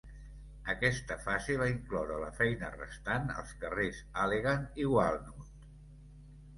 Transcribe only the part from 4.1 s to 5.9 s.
Allegan i Walnut.